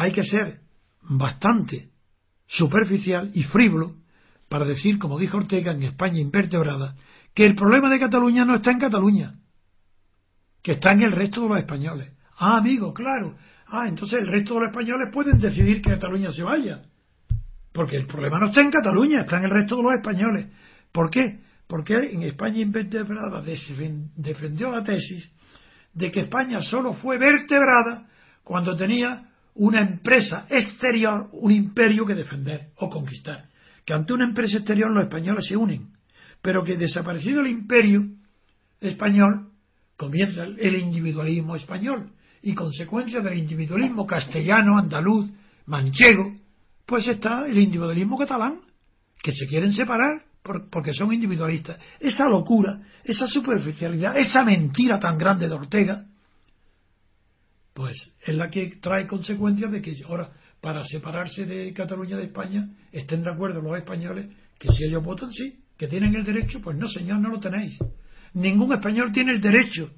[0.00, 0.60] Hay que ser
[1.02, 1.90] bastante
[2.46, 3.96] superficial y frívolo
[4.48, 6.96] para decir, como dijo Ortega en España invertebrada,
[7.34, 9.34] que el problema de Cataluña no está en Cataluña,
[10.62, 12.14] que está en el resto de los españoles.
[12.38, 13.36] Ah, amigo, claro.
[13.66, 16.80] Ah, entonces el resto de los españoles pueden decidir que Cataluña se vaya.
[17.70, 20.48] Porque el problema no está en Cataluña, está en el resto de los españoles.
[20.90, 21.40] ¿Por qué?
[21.68, 25.30] Porque en España invertebrada defendió la tesis
[25.92, 28.08] de que España solo fue vertebrada
[28.42, 33.48] cuando tenía una empresa exterior, un imperio que defender o conquistar.
[33.84, 35.90] Que ante una empresa exterior los españoles se unen,
[36.42, 38.04] pero que desaparecido el imperio
[38.80, 39.48] español
[39.96, 45.30] comienza el individualismo español y consecuencia del individualismo castellano, andaluz,
[45.66, 46.34] manchego,
[46.86, 48.60] pues está el individualismo catalán,
[49.22, 50.24] que se quieren separar
[50.70, 51.78] porque son individualistas.
[52.00, 56.06] Esa locura, esa superficialidad, esa mentira tan grande de Ortega,
[57.80, 60.28] pues es la que trae consecuencias de que ahora,
[60.60, 64.28] para separarse de Cataluña de España, estén de acuerdo los españoles
[64.58, 67.78] que si ellos votan sí, que tienen el derecho, pues no, señor, no lo tenéis.
[68.34, 69.90] Ningún español tiene el derecho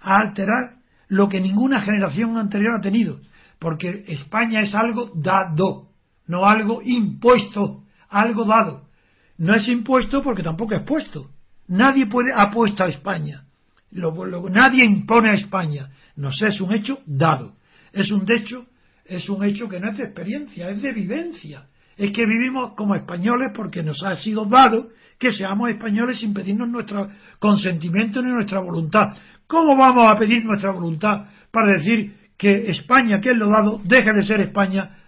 [0.00, 0.76] a alterar
[1.08, 3.20] lo que ninguna generación anterior ha tenido,
[3.58, 5.90] porque España es algo dado,
[6.26, 8.88] no algo impuesto, algo dado.
[9.36, 11.32] No es impuesto porque tampoco es puesto.
[11.68, 13.45] Nadie puede apuesta a España.
[13.90, 15.90] Nadie impone a España.
[16.16, 17.54] No sé, es un hecho dado.
[17.92, 18.66] Es un hecho,
[19.04, 21.66] es un hecho que no es de experiencia, es de vivencia.
[21.96, 24.88] Es que vivimos como españoles porque nos ha sido dado
[25.18, 27.08] que seamos españoles sin pedirnos nuestro
[27.38, 29.16] consentimiento ni nuestra voluntad.
[29.46, 34.12] ¿Cómo vamos a pedir nuestra voluntad para decir que España, que es lo dado, deje
[34.12, 34.98] de ser España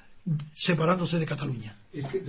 [0.55, 1.75] separándose de Cataluña?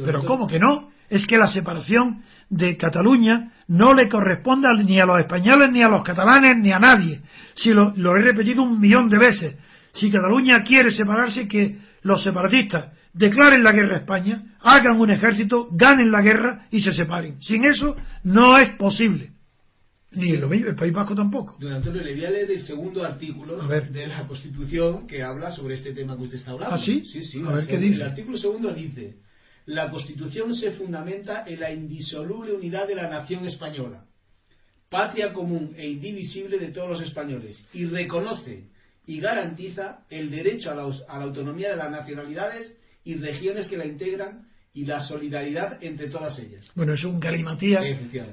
[0.05, 0.89] Pero ¿cómo que no?
[1.09, 5.87] Es que la separación de Cataluña no le corresponde ni a los españoles, ni a
[5.87, 7.21] los catalanes, ni a nadie.
[7.55, 9.55] Si lo, he repetido un millón de veces.
[9.93, 15.67] Si Cataluña quiere separarse, que los separatistas declaren la guerra a España, hagan un ejército,
[15.71, 17.41] ganen la guerra y se separen.
[17.41, 19.31] Sin eso no es posible.
[20.11, 21.57] Ni lo mismo, el País Vasco tampoco.
[21.59, 25.75] Don Antonio, le voy a leer el segundo artículo de la Constitución que habla sobre
[25.75, 26.75] este tema que usted está hablando.
[26.75, 27.05] ¿Ah, sí?
[27.05, 27.43] Sí, sí.
[27.45, 27.97] A ver qué dice.
[27.97, 29.17] El artículo segundo dice
[29.69, 34.03] la Constitución se fundamenta en la indisoluble unidad de la nación española,
[34.89, 38.69] patria común e indivisible de todos los españoles, y reconoce
[39.05, 44.47] y garantiza el derecho a la, autonomía de las nacionalidades y regiones que la integran
[44.74, 46.69] y la solidaridad entre todas ellas.
[46.75, 47.81] Bueno, es un galimatía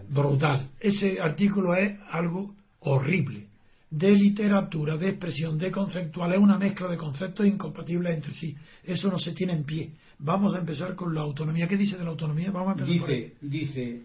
[0.09, 0.71] brutal.
[0.79, 3.47] Ese artículo es algo horrible.
[3.89, 8.55] De literatura, de expresión, de conceptual, es una mezcla de conceptos incompatibles entre sí.
[8.83, 9.93] Eso no se tiene en pie.
[10.19, 11.69] Vamos a empezar con la autonomía.
[11.69, 12.51] ¿Qué dice de la autonomía?
[12.51, 14.03] Vamos a empezar dice, dice.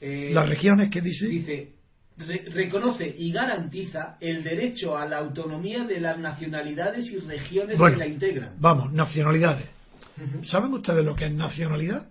[0.00, 1.26] Eh, ¿Las regiones qué dice?
[1.26, 1.72] Dice,
[2.52, 8.06] reconoce y garantiza el derecho a la autonomía de las nacionalidades y regiones que la
[8.06, 8.54] integran.
[8.58, 9.75] Vamos, nacionalidades.
[10.44, 12.08] ¿Saben ustedes lo que es nacionalidad?